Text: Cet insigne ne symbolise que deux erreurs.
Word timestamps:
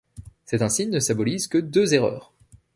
Cet 0.45 0.63
insigne 0.63 0.89
ne 0.89 0.99
symbolise 0.99 1.45
que 1.47 1.59
deux 1.59 1.93
erreurs. 1.93 2.33